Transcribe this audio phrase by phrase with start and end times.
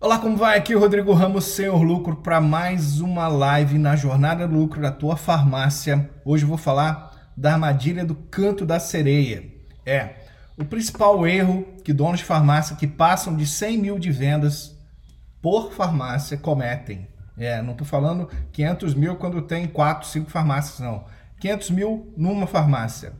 [0.00, 0.56] Olá, como vai?
[0.56, 4.80] Aqui é o Rodrigo Ramos, Senhor Lucro, para mais uma live na Jornada do Lucro
[4.80, 6.08] da tua farmácia.
[6.24, 9.52] Hoje eu vou falar da armadilha do canto da sereia.
[9.84, 10.14] É,
[10.56, 14.78] o principal erro que donos de farmácia que passam de 100 mil de vendas
[15.42, 17.08] por farmácia cometem.
[17.36, 21.06] É, não estou falando 500 mil quando tem 4, 5 farmácias, não.
[21.40, 23.14] 500 mil numa farmácia.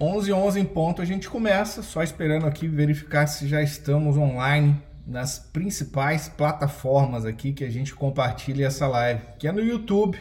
[0.00, 4.80] 11 11 em ponto a gente começa, só esperando aqui verificar se já estamos online
[5.06, 10.18] nas principais plataformas aqui que a gente compartilha essa live, que é no YouTube,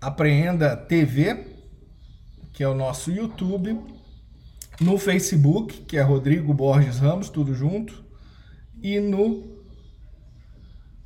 [0.00, 1.46] Apreenda TV,
[2.52, 3.80] que é o nosso YouTube,
[4.80, 8.04] no Facebook, que é Rodrigo Borges Ramos, tudo junto,
[8.82, 9.58] e no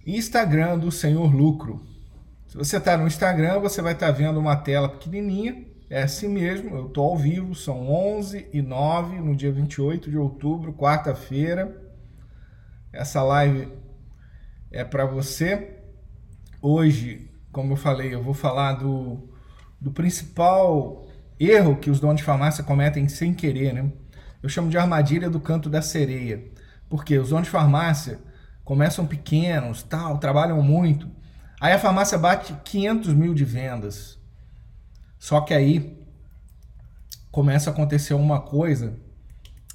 [0.07, 1.81] Instagram do Senhor Lucro.
[2.49, 6.27] Se você está no Instagram, você vai estar tá vendo uma tela pequenininha é assim
[6.27, 11.71] mesmo, eu estou ao vivo, são 11 e 9 no dia 28 de outubro, quarta-feira.
[12.91, 13.69] Essa live
[14.71, 15.83] é para você.
[16.63, 19.35] Hoje, como eu falei, eu vou falar do,
[19.79, 21.07] do principal
[21.39, 23.93] erro que os donos de farmácia cometem sem querer, né?
[24.43, 26.43] Eu chamo de armadilha do canto da sereia.
[26.89, 28.19] Porque os donos de farmácia
[28.65, 31.07] começam pequenos, tal, trabalham muito.
[31.61, 34.22] Aí a farmácia bate 500 mil de vendas.
[35.23, 35.97] Só que aí
[37.31, 38.99] começa a acontecer uma coisa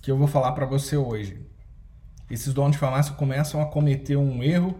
[0.01, 1.39] que eu vou falar para você hoje.
[2.29, 4.77] Esses donos de farmácia começam a cometer um erro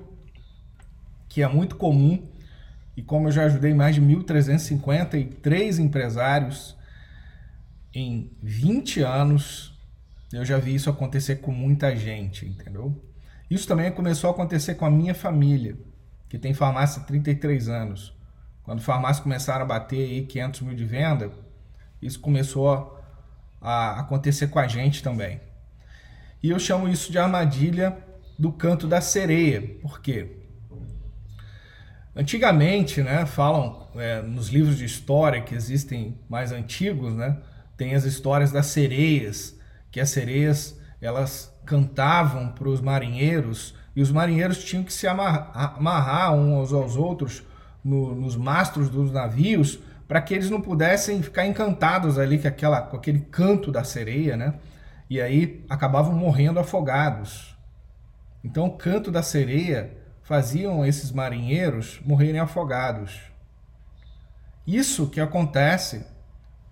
[1.30, 2.22] que é muito comum
[2.98, 6.76] e como eu já ajudei mais de 1.353 empresários
[7.94, 9.74] em 20 anos,
[10.34, 12.94] eu já vi isso acontecer com muita gente, entendeu?
[13.50, 15.78] Isso também começou a acontecer com a minha família,
[16.28, 18.17] que tem farmácia há 33 anos.
[18.68, 21.32] Quando farmácias começaram a bater aí 500 mil de venda,
[22.02, 23.02] isso começou
[23.62, 25.40] a acontecer com a gente também.
[26.44, 27.98] E eu chamo isso de armadilha
[28.38, 29.62] do canto da sereia.
[29.82, 30.36] Por quê?
[32.14, 37.38] Antigamente, né, falam é, nos livros de história que existem mais antigos, né,
[37.78, 39.58] tem as histórias das sereias,
[39.90, 45.78] que as sereias elas cantavam para os marinheiros e os marinheiros tinham que se amarrar,
[45.78, 47.44] amarrar uns aos outros
[47.88, 52.82] no, nos mastros dos navios para que eles não pudessem ficar encantados ali com, aquela,
[52.82, 54.56] com aquele canto da sereia, né?
[55.10, 57.58] E aí acabavam morrendo afogados.
[58.44, 63.22] Então o canto da sereia faziam esses marinheiros morrerem afogados.
[64.66, 66.06] Isso que acontece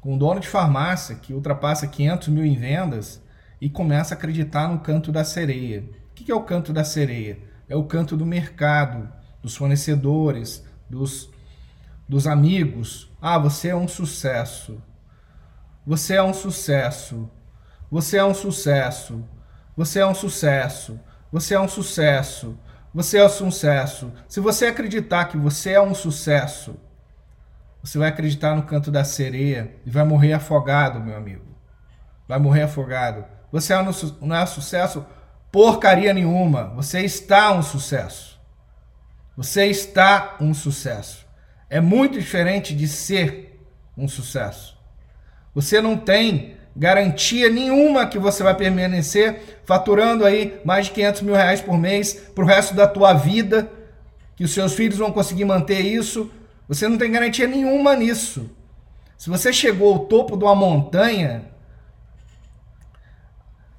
[0.01, 3.23] com um dono de farmácia que ultrapassa 500 mil em vendas
[3.61, 5.85] e começa a acreditar no canto da sereia.
[6.11, 7.39] O que é o canto da sereia?
[7.69, 9.09] É o canto do mercado,
[9.41, 11.29] dos fornecedores, dos,
[12.07, 13.11] dos amigos.
[13.21, 14.81] Ah, você é um sucesso.
[15.85, 17.29] Você é um sucesso.
[17.91, 19.23] Você é um sucesso.
[19.77, 20.99] Você é um sucesso.
[21.31, 22.57] Você é um sucesso.
[22.93, 24.13] Você é um sucesso.
[24.27, 26.75] Se você acreditar que você é um sucesso,
[27.83, 31.45] você vai acreditar no canto da sereia e vai morrer afogado, meu amigo.
[32.27, 33.25] Vai morrer afogado.
[33.51, 33.73] Você
[34.21, 35.05] não é um sucesso
[35.51, 36.73] porcaria nenhuma.
[36.75, 38.34] Você está um sucesso.
[39.35, 41.25] Você está um sucesso.
[41.69, 43.59] É muito diferente de ser
[43.97, 44.77] um sucesso.
[45.53, 51.35] Você não tem garantia nenhuma que você vai permanecer faturando aí mais de 500 mil
[51.35, 53.71] reais por mês para o resto da tua vida,
[54.35, 56.29] que os seus filhos vão conseguir manter isso.
[56.67, 58.49] Você não tem garantia nenhuma nisso.
[59.17, 61.45] Se você chegou ao topo de uma montanha,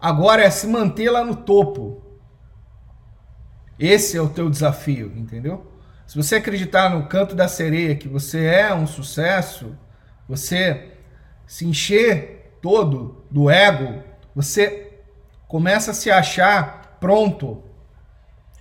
[0.01, 2.03] agora é se manter lá no topo.
[3.79, 5.71] Esse é o teu desafio, entendeu?
[6.07, 9.77] Se você acreditar no canto da sereia que você é um sucesso,
[10.29, 10.93] você
[11.47, 14.03] se encher todo do ego,
[14.35, 15.01] você
[15.49, 17.63] começa a se achar pronto.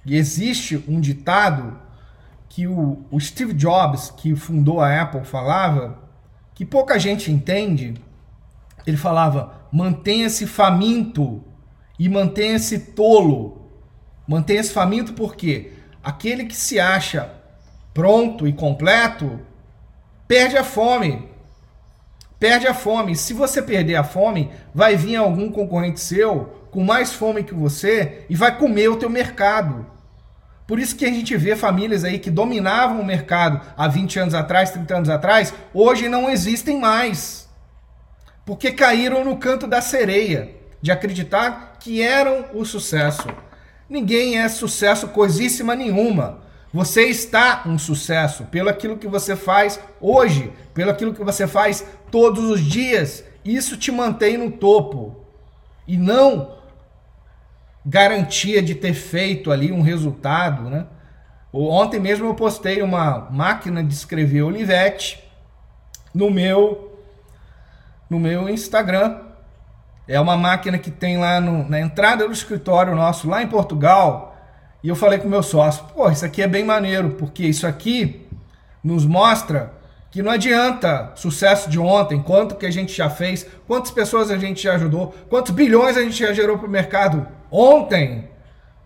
[0.06, 1.80] E existe um ditado
[2.50, 6.00] que o, o Steve Jobs, que fundou a Apple, falava,
[6.54, 7.96] que pouca gente entende.
[8.86, 11.44] Ele falava: mantenha-se faminto
[11.98, 13.65] e mantenha-se tolo
[14.28, 15.74] Mantenha-se faminto porque
[16.04, 17.32] aquele que se acha
[17.94, 19.40] pronto e completo
[20.28, 21.30] perde a fome.
[22.40, 23.16] Perde a fome.
[23.16, 28.26] Se você perder a fome, vai vir algum concorrente seu com mais fome que você
[28.30, 29.86] e vai comer o teu mercado.
[30.68, 34.34] Por isso que a gente vê famílias aí que dominavam o mercado há 20 anos
[34.34, 37.48] atrás, 30 anos atrás, hoje não existem mais.
[38.46, 43.28] Porque caíram no canto da sereia de acreditar que eram o sucesso.
[43.90, 46.40] Ninguém é sucesso coisíssima nenhuma.
[46.74, 51.86] Você está um sucesso pelo aquilo que você faz hoje, pelo aquilo que você faz
[52.12, 53.24] todos os dias.
[53.46, 55.16] Isso te mantém no topo.
[55.88, 56.56] E não
[57.86, 60.88] garantia de ter feito ali um resultado, né?
[61.54, 65.24] Ontem mesmo eu postei uma máquina de escrever Olivetti
[66.14, 67.00] no meu
[68.10, 69.25] no meu Instagram.
[70.08, 74.36] É uma máquina que tem lá no, na entrada do escritório nosso lá em Portugal.
[74.84, 78.28] E eu falei com meu sócio, pô, isso aqui é bem maneiro, porque isso aqui
[78.84, 79.74] nos mostra
[80.12, 84.38] que não adianta sucesso de ontem, quanto que a gente já fez, quantas pessoas a
[84.38, 88.30] gente já ajudou, quantos bilhões a gente já gerou para o mercado ontem.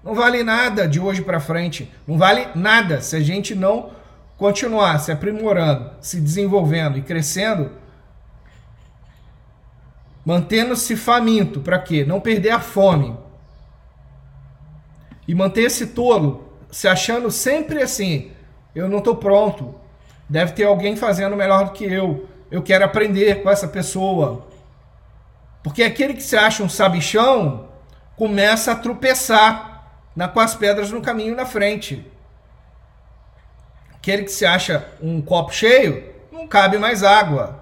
[0.03, 3.91] Não vale nada de hoje para frente, não vale nada se a gente não
[4.37, 7.73] continuar se aprimorando, se desenvolvendo e crescendo,
[10.29, 12.05] mantendo-se faminto, para quê?
[12.05, 13.17] Não perder a fome.
[15.27, 18.31] E manter esse tolo se achando sempre assim,
[18.73, 19.75] eu não estou pronto,
[20.29, 22.29] Deve ter alguém fazendo melhor do que eu.
[22.51, 24.45] Eu quero aprender com essa pessoa.
[25.63, 27.67] Porque aquele que se acha um sabichão
[28.15, 32.05] começa a tropeçar na, com as pedras no caminho na frente.
[33.95, 37.59] Aquele que se acha um copo cheio, não cabe mais água.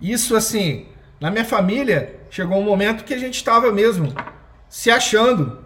[0.00, 0.86] Isso assim,
[1.20, 4.12] na minha família, chegou um momento que a gente estava mesmo
[4.68, 5.64] se achando.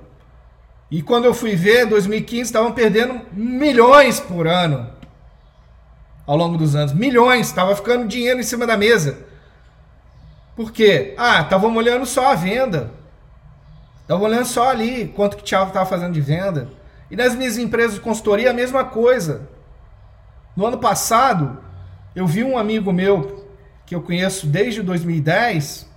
[0.90, 4.90] E quando eu fui ver, 2015, estavam perdendo milhões por ano
[6.26, 6.92] ao longo dos anos.
[6.92, 9.19] Milhões, estava ficando dinheiro em cima da mesa.
[10.54, 11.14] Por quê?
[11.16, 12.90] Ah, estavam olhando só a venda.
[14.02, 16.69] Estavam olhando só ali quanto que o Thiago estava fazendo de venda.
[17.10, 19.48] E nas minhas empresas de consultoria, a mesma coisa.
[20.54, 21.58] No ano passado,
[22.14, 23.48] eu vi um amigo meu,
[23.88, 25.88] que eu conheço desde 2010,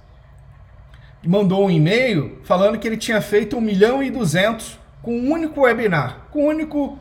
[1.21, 5.29] que mandou um e-mail falando que ele tinha feito 1 milhão e 200 com um
[5.29, 6.97] único webinar, com um único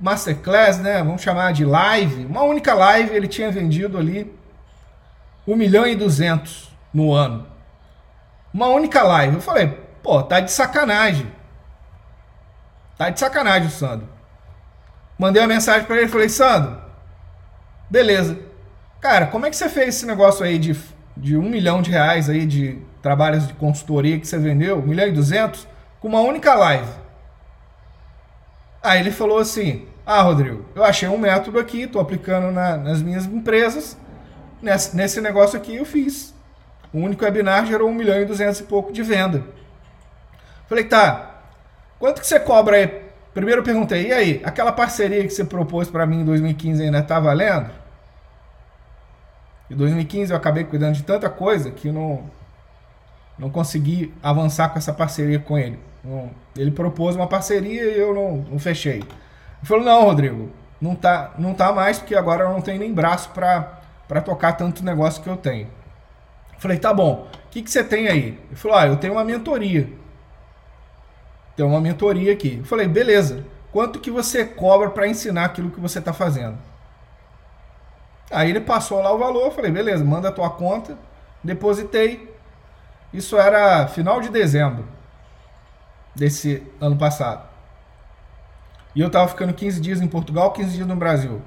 [0.00, 1.02] masterclass, né?
[1.02, 2.24] Vamos chamar de live.
[2.24, 4.34] Uma única live ele tinha vendido ali
[5.46, 7.46] 1 milhão e 200 no ano.
[8.52, 9.34] Uma única live.
[9.34, 9.68] Eu falei,
[10.02, 11.30] pô, tá de sacanagem.
[12.96, 14.08] Tá de sacanagem o Sandro.
[15.18, 16.78] Mandei uma mensagem para ele falei, Sandro,
[17.90, 18.38] beleza.
[19.04, 20.74] Cara, como é que você fez esse negócio aí de,
[21.14, 25.06] de um milhão de reais aí de trabalhos de consultoria que você vendeu, um milhão
[25.06, 25.68] e duzentos,
[26.00, 26.90] com uma única live?
[28.82, 33.02] Aí ele falou assim: Ah, Rodrigo, eu achei um método aqui, estou aplicando na, nas
[33.02, 33.94] minhas empresas.
[34.62, 36.34] Nesse, nesse negócio aqui eu fiz.
[36.90, 39.44] O único webinar gerou 1 milhão e 200 e pouco de venda.
[40.66, 41.42] Falei, tá,
[41.98, 43.02] quanto que você cobra aí?
[43.34, 47.00] Primeiro eu perguntei, e aí, aquela parceria que você propôs para mim em 2015 ainda
[47.00, 47.83] está valendo?
[49.70, 52.30] Em 2015 eu acabei cuidando de tanta coisa que não,
[53.38, 55.78] não consegui avançar com essa parceria com ele.
[56.56, 58.98] Ele propôs uma parceria e eu não, não fechei.
[58.98, 59.06] Ele
[59.62, 60.50] falou: não, Rodrigo,
[60.80, 64.84] não tá, não tá mais, porque agora eu não tenho nem braço para tocar tanto
[64.84, 65.66] negócio que eu tenho.
[66.52, 68.38] Eu falei: tá bom, o que, que você tem aí?
[68.48, 69.88] Ele falou: ah, eu tenho uma mentoria.
[71.56, 72.58] Tem uma mentoria aqui.
[72.58, 76.58] Eu falei: beleza, quanto que você cobra para ensinar aquilo que você está fazendo?
[78.34, 80.98] Aí ele passou lá o valor, falei: beleza, manda a tua conta,
[81.42, 82.34] depositei.
[83.12, 84.84] Isso era final de dezembro
[86.16, 87.48] desse ano passado.
[88.92, 91.40] E eu tava ficando 15 dias em Portugal, 15 dias no Brasil.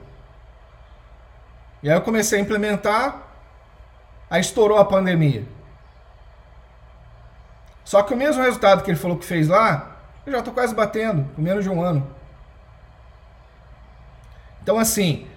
[1.84, 3.22] E aí eu comecei a implementar,
[4.30, 5.46] aí estourou a pandemia.
[7.84, 10.74] Só que o mesmo resultado que ele falou que fez lá, eu já tô quase
[10.74, 12.08] batendo, com menos de um ano.
[14.62, 15.28] Então assim,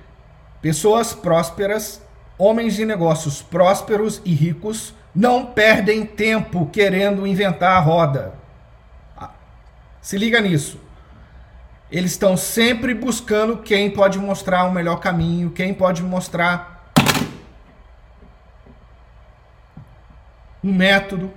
[0.60, 2.02] pessoas prósperas,
[2.38, 8.34] homens de negócios prósperos e ricos, não perdem tempo querendo inventar a roda.
[10.00, 10.80] Se liga nisso.
[11.90, 16.92] Eles estão sempre buscando quem pode mostrar o melhor caminho, quem pode mostrar
[20.62, 21.32] um método.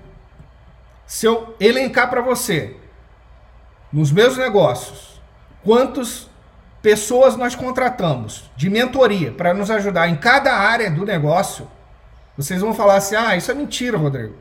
[1.08, 2.77] Se eu elencar para você,
[3.92, 5.20] nos meus negócios,
[5.63, 6.30] quantas
[6.84, 11.68] pessoas nós contratamos de mentoria para nos ajudar em cada área do negócio,
[12.38, 14.36] vocês vão falar assim: ah, isso é mentira, Rodrigo.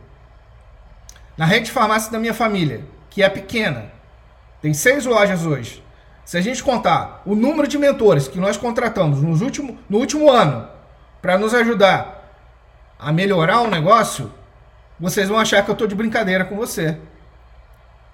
[1.38, 3.92] Na rede de farmácia da minha família, que é pequena,
[4.60, 5.82] tem seis lojas hoje.
[6.24, 10.30] Se a gente contar o número de mentores que nós contratamos nos último, no último
[10.30, 10.68] ano
[11.20, 12.34] para nos ajudar
[12.98, 14.32] a melhorar o negócio,
[14.98, 16.98] vocês vão achar que eu estou de brincadeira com você.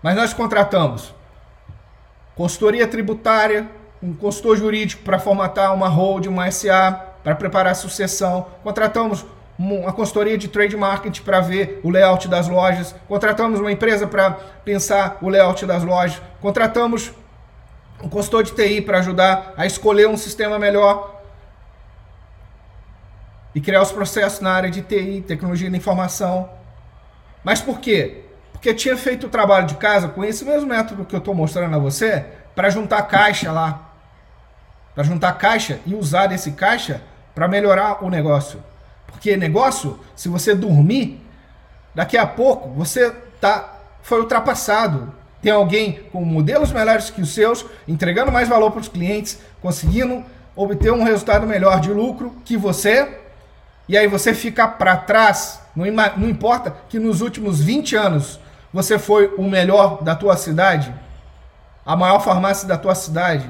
[0.03, 1.15] Mas nós contratamos
[2.35, 3.69] consultoria tributária,
[4.03, 8.47] um consultor jurídico para formatar uma hold, uma SA, para preparar a sucessão.
[8.63, 9.25] Contratamos
[9.59, 14.31] uma consultoria de trade marketing para ver o layout das lojas, contratamos uma empresa para
[14.65, 17.13] pensar o layout das lojas, contratamos
[18.03, 21.21] um consultor de TI para ajudar a escolher um sistema melhor
[23.53, 26.49] e criar os processos na área de TI, tecnologia da informação.
[27.43, 28.23] Mas por quê?
[28.53, 31.75] Porque tinha feito o trabalho de casa com esse mesmo método que eu estou mostrando
[31.75, 32.25] a você,
[32.55, 33.88] para juntar caixa lá.
[34.99, 37.01] Para juntar caixa e usar desse caixa
[37.33, 38.61] para melhorar o negócio.
[39.07, 41.25] Porque negócio, se você dormir,
[41.95, 45.15] daqui a pouco você tá foi ultrapassado.
[45.41, 50.25] Tem alguém com modelos melhores que os seus, entregando mais valor para os clientes, conseguindo
[50.57, 53.21] obter um resultado melhor de lucro que você,
[53.89, 55.61] e aí você fica para trás.
[55.77, 55.85] Não,
[56.17, 58.41] não importa que nos últimos 20 anos
[58.73, 60.93] você foi o melhor da tua cidade,
[61.87, 63.49] a maior farmácia da tua cidade.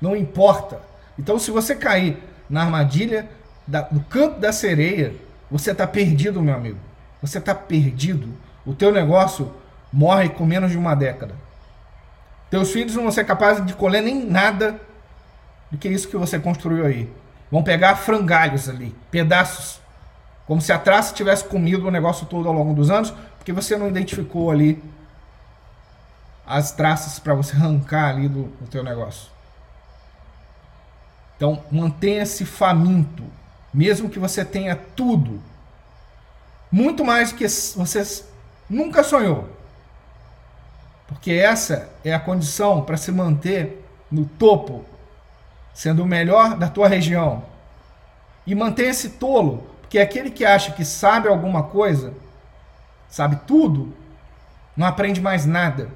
[0.00, 0.80] Não importa.
[1.18, 3.28] Então, se você cair na armadilha
[3.66, 5.14] da, do canto da sereia,
[5.50, 6.78] você está perdido, meu amigo.
[7.20, 8.28] Você está perdido.
[8.64, 9.52] O teu negócio
[9.92, 11.34] morre com menos de uma década.
[12.50, 14.80] Teus filhos não vão ser capazes de colher nem nada
[15.70, 17.10] do que isso que você construiu aí.
[17.50, 19.80] Vão pegar frangalhos ali, pedaços,
[20.46, 23.76] como se a traça tivesse comido o negócio todo ao longo dos anos, porque você
[23.76, 24.82] não identificou ali
[26.46, 29.30] as traças para você arrancar ali do, do teu negócio.
[31.40, 33.24] Então, mantenha-se faminto,
[33.72, 35.40] mesmo que você tenha tudo,
[36.70, 38.24] muito mais do que você
[38.68, 39.48] nunca sonhou.
[41.08, 44.84] Porque essa é a condição para se manter no topo,
[45.72, 47.42] sendo o melhor da tua região.
[48.46, 52.12] E mantenha-se tolo, porque aquele que acha que sabe alguma coisa,
[53.08, 53.96] sabe tudo,
[54.76, 55.88] não aprende mais nada.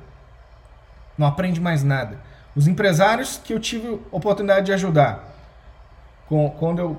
[1.19, 2.19] Não aprende mais nada.
[2.57, 5.34] Os empresários que eu tive oportunidade de ajudar,
[6.29, 6.97] com, quando eu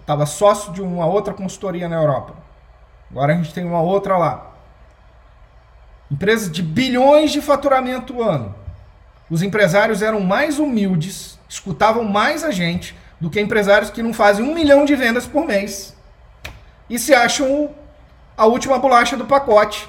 [0.00, 2.34] estava sócio de uma outra consultoria na Europa.
[3.10, 4.50] Agora a gente tem uma outra lá.
[6.10, 8.54] Empresas de bilhões de faturamento ano.
[9.30, 14.44] Os empresários eram mais humildes, escutavam mais a gente do que empresários que não fazem
[14.44, 15.94] um milhão de vendas por mês
[16.90, 17.70] e se acham
[18.36, 19.88] a última bolacha do pacote.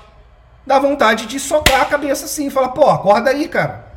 [0.66, 3.91] Dá vontade de socar a cabeça assim falar: pô, acorda aí, cara.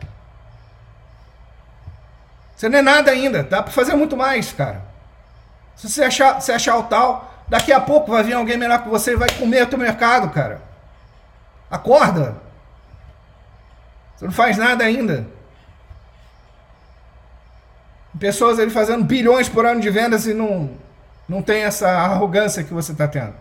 [2.57, 4.83] Você não é nada ainda, dá para fazer muito mais, cara.
[5.77, 8.89] Se você achar, se achar o tal, daqui a pouco vai vir alguém melhor que
[8.89, 10.63] você e vai comer o teu mercado, cara.
[11.71, 12.37] Acorda.
[14.15, 15.27] Você não faz nada ainda.
[18.19, 20.71] Pessoas ali fazendo bilhões por ano de vendas e não,
[21.29, 23.35] não tem essa arrogância que você está tendo.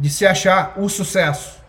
[0.00, 1.60] De se achar o sucesso.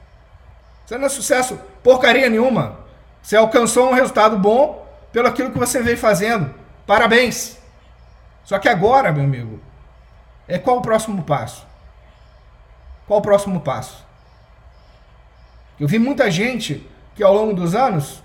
[0.86, 2.78] Você não é sucesso porcaria nenhuma.
[3.22, 4.87] Você alcançou um resultado bom
[5.18, 6.54] pelo aquilo que você veio fazendo.
[6.86, 7.58] Parabéns.
[8.44, 9.60] Só que agora, meu amigo,
[10.48, 11.66] é qual o próximo passo?
[13.08, 14.06] Qual o próximo passo?
[15.80, 18.22] Eu vi muita gente que ao longo dos anos,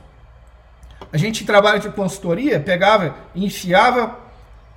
[1.11, 4.19] a gente trabalha de consultoria, pegava, enfiava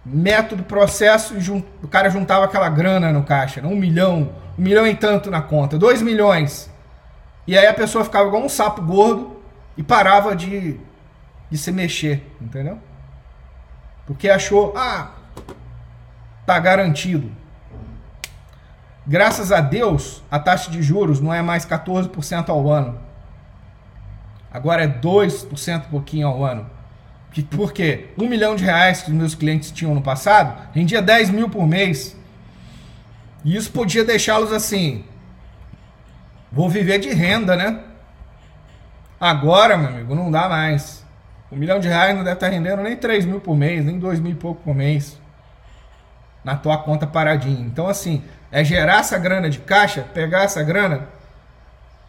[0.06, 1.50] método, processo, e
[1.84, 5.78] o cara juntava aquela grana no caixa, um milhão, um milhão e tanto na conta,
[5.78, 6.72] dois milhões.
[7.46, 9.36] E aí a pessoa ficava igual um sapo gordo
[9.76, 10.80] e parava de
[11.50, 12.80] de se mexer, entendeu?
[14.06, 15.12] Porque achou, ah,
[16.46, 17.32] tá garantido.
[19.08, 23.00] Graças a Deus, a taxa de juros não é mais 14% ao ano.
[24.52, 26.70] Agora é 2% pouquinho ao ano.
[27.52, 28.08] Por quê?
[28.18, 31.68] Um milhão de reais que os meus clientes tinham no passado, rendia 10 mil por
[31.68, 32.18] mês.
[33.44, 35.04] E isso podia deixá-los assim.
[36.52, 37.82] Vou viver de renda, né?
[39.20, 41.05] Agora, meu amigo, não dá mais.
[41.52, 44.20] Um milhão de reais não deve estar rendendo nem 3 mil por mês, nem 2
[44.20, 45.20] mil e pouco por mês.
[46.44, 47.66] Na tua conta paradinha.
[47.66, 51.08] Então, assim, é gerar essa grana de caixa, pegar essa grana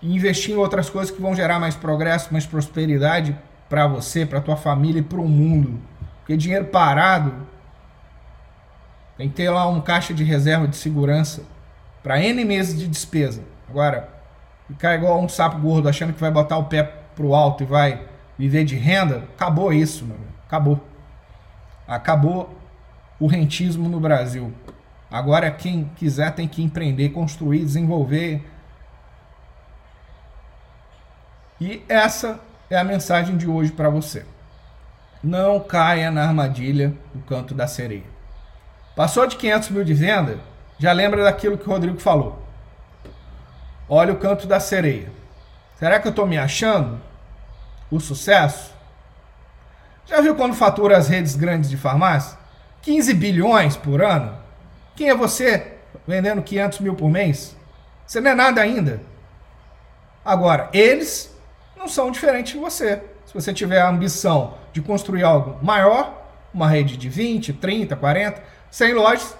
[0.00, 3.36] e investir em outras coisas que vão gerar mais progresso, mais prosperidade
[3.68, 5.80] para você, para tua família e para o mundo.
[6.18, 7.34] Porque dinheiro parado
[9.16, 11.42] tem que ter lá um caixa de reserva de segurança
[12.02, 13.42] para N meses de despesa.
[13.68, 14.08] Agora,
[14.68, 16.82] ficar igual um sapo gordo achando que vai botar o pé
[17.14, 18.06] pro alto e vai
[18.38, 20.18] viver de renda, acabou isso, meu.
[20.46, 20.80] Acabou.
[21.86, 22.56] Acabou
[23.18, 24.52] o rentismo no Brasil.
[25.10, 28.44] Agora quem quiser tem que empreender, construir, desenvolver.
[31.60, 34.26] E essa é a mensagem de hoje para você.
[35.22, 38.04] Não caia na armadilha do canto da sereia.
[38.94, 40.38] Passou de 500 mil de venda,
[40.78, 42.42] já lembra daquilo que o Rodrigo falou.
[43.88, 45.10] Olha o canto da sereia.
[45.78, 47.00] Será que eu estou me achando?
[47.90, 48.74] O sucesso?
[50.06, 52.38] Já viu quando fatura as redes grandes de farmácia?
[52.82, 54.36] 15 bilhões por ano?
[54.94, 55.74] Quem é você
[56.06, 57.56] vendendo 500 mil por mês?
[58.06, 59.00] Você não é nada ainda.
[60.24, 61.34] Agora, eles
[61.76, 63.02] não são diferentes de você.
[63.24, 68.42] Se você tiver a ambição de construir algo maior, uma rede de 20, 30, 40,
[68.70, 69.36] 100 lojas,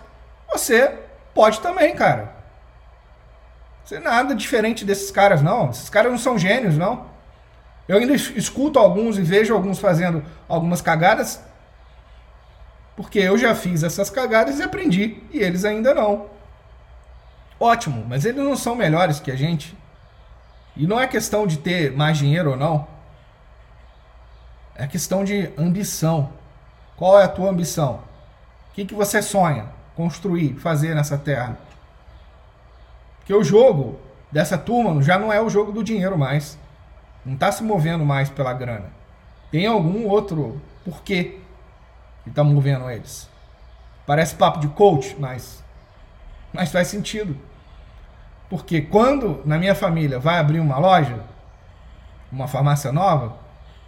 [0.50, 0.92] você
[1.34, 2.34] pode também, cara.
[3.84, 5.70] Você nada diferente desses caras, não.
[5.70, 7.06] Esses caras não são gênios, não.
[7.88, 11.40] Eu ainda escuto alguns e vejo alguns fazendo algumas cagadas,
[12.96, 16.26] porque eu já fiz essas cagadas e aprendi, e eles ainda não.
[17.60, 19.76] Ótimo, mas eles não são melhores que a gente.
[20.76, 22.86] E não é questão de ter mais dinheiro ou não.
[24.74, 26.30] É questão de ambição.
[26.96, 28.00] Qual é a tua ambição?
[28.70, 31.56] O que, que você sonha construir, fazer nessa terra?
[33.18, 33.98] Porque o jogo
[34.30, 36.58] dessa turma já não é o jogo do dinheiro mais.
[37.26, 38.86] Não está se movendo mais pela grana.
[39.50, 41.40] Tem algum outro porquê
[42.22, 43.28] que está movendo eles.
[44.06, 45.64] Parece papo de coach, mas,
[46.52, 47.36] mas faz sentido.
[48.48, 51.18] Porque quando na minha família vai abrir uma loja,
[52.30, 53.36] uma farmácia nova,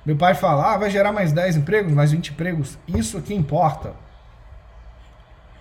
[0.05, 2.77] meu pai fala: ah, vai gerar mais 10 empregos, mais 20 empregos.
[2.89, 3.93] Isso que importa.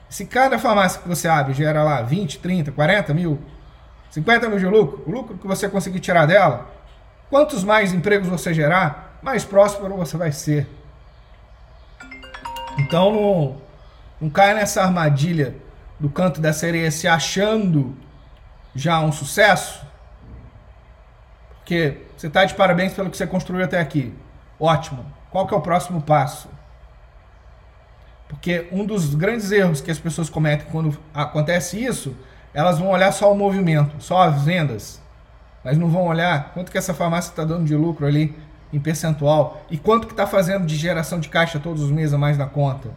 [0.10, 3.40] Se cada farmácia que você abre gera lá 20, 30, 40 mil,
[4.10, 6.77] 50 mil de lucro, o lucro que você conseguir tirar dela,
[7.30, 10.68] quantos mais empregos você gerar, mais próspero você vai ser.
[12.78, 13.62] Então não,
[14.22, 15.56] não caia nessa armadilha
[16.00, 17.96] do canto da sereia se achando
[18.76, 19.86] já um sucesso.
[21.60, 24.14] Porque você está de parabéns pelo que você construiu até aqui.
[24.60, 25.06] Ótimo.
[25.30, 26.50] Qual que é o próximo passo?
[28.28, 32.16] Porque um dos grandes erros que as pessoas cometem quando acontece isso,
[32.54, 35.02] elas vão olhar só o movimento, só as vendas,
[35.64, 38.36] mas não vão olhar quanto que essa farmácia está dando de lucro ali
[38.72, 42.18] em percentual e quanto que está fazendo de geração de caixa todos os meses a
[42.18, 42.90] mais na conta.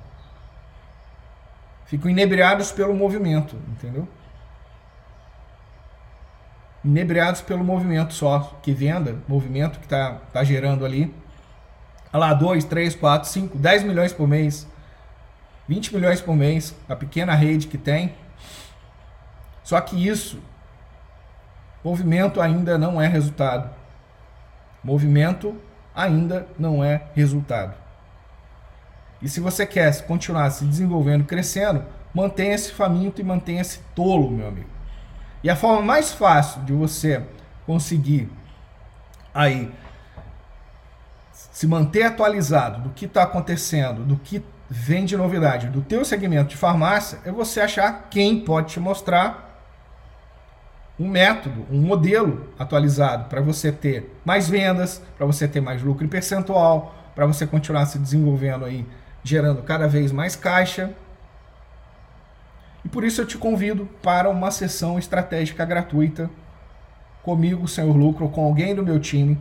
[1.86, 4.06] Ficam inebriados pelo movimento, entendeu?
[6.84, 11.12] Inebriados pelo movimento só, que venda, movimento que está tá gerando ali
[12.12, 14.66] Olha lá, 2, 3, 4, 5, 10 milhões por mês,
[15.68, 18.12] 20 milhões por mês, a pequena rede que tem.
[19.62, 20.40] Só que isso,
[21.84, 23.70] movimento ainda não é resultado.
[24.82, 25.56] Movimento
[25.94, 27.74] ainda não é resultado.
[29.22, 34.68] E se você quer continuar se desenvolvendo, crescendo, mantenha-se faminto e mantenha-se tolo, meu amigo.
[35.42, 37.22] E a forma mais fácil de você
[37.66, 38.30] conseguir
[39.34, 39.72] aí
[41.32, 46.50] se manter atualizado do que está acontecendo, do que vem de novidade do teu segmento
[46.50, 49.49] de farmácia, é você achar quem pode te mostrar
[51.00, 56.04] um método, um modelo atualizado para você ter mais vendas, para você ter mais lucro
[56.04, 58.86] em percentual, para você continuar se desenvolvendo aí,
[59.24, 60.90] gerando cada vez mais caixa.
[62.84, 66.30] E por isso eu te convido para uma sessão estratégica gratuita
[67.22, 69.38] comigo, Senhor Lucro, com alguém do meu time,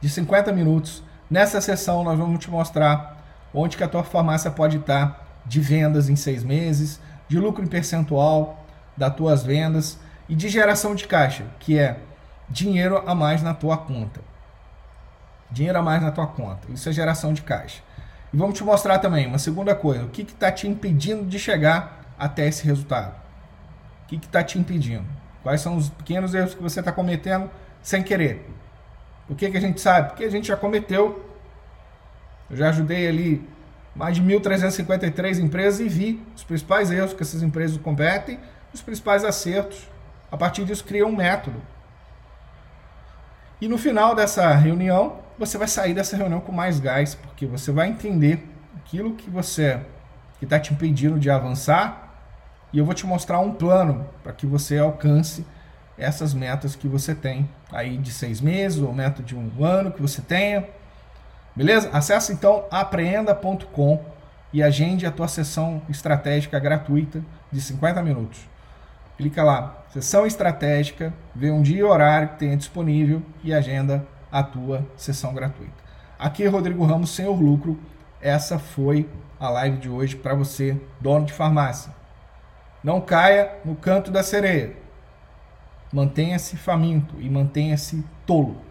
[0.00, 4.78] de 50 minutos, Nessa sessão nós vamos te mostrar onde que a tua farmácia pode
[4.78, 8.64] estar de vendas em seis meses, de lucro em percentual
[8.96, 11.98] das tuas vendas e de geração de caixa, que é
[12.48, 14.20] dinheiro a mais na tua conta.
[15.50, 16.70] Dinheiro a mais na tua conta.
[16.70, 17.82] Isso é geração de caixa.
[18.32, 20.04] E vamos te mostrar também uma segunda coisa.
[20.04, 23.14] O que está te impedindo de chegar até esse resultado?
[24.04, 25.06] O que está te impedindo?
[25.42, 27.50] Quais são os pequenos erros que você está cometendo
[27.82, 28.46] sem querer?
[29.28, 30.08] O que, que a gente sabe?
[30.08, 31.24] Porque a gente já cometeu.
[32.50, 33.48] Eu já ajudei ali
[33.94, 38.38] mais de 1.353 empresas e vi os principais erros que essas empresas cometem,
[38.72, 39.88] os principais acertos.
[40.30, 41.60] A partir disso, cria um método.
[43.60, 47.72] E no final dessa reunião, você vai sair dessa reunião com mais gás, porque você
[47.72, 49.80] vai entender aquilo que você
[50.38, 52.08] que está te impedindo de avançar,
[52.72, 55.44] e eu vou te mostrar um plano para que você alcance
[55.96, 60.00] essas metas que você tem aí de seis meses ou meta de um ano que
[60.00, 60.64] você tenha.
[61.56, 61.90] Beleza?
[61.92, 64.04] Acesse então apreenda.com
[64.52, 68.40] e agende a tua sessão estratégica gratuita de 50 minutos.
[69.18, 74.44] Clica lá, sessão estratégica, vê um dia e horário que tenha disponível e agenda a
[74.44, 75.74] tua sessão gratuita.
[76.16, 77.76] Aqui é Rodrigo Ramos, Senhor Lucro.
[78.22, 79.08] Essa foi
[79.40, 81.92] a live de hoje para você, dono de farmácia.
[82.82, 84.76] Não caia no canto da sereia.
[85.92, 88.67] Mantenha-se faminto e mantenha-se tolo.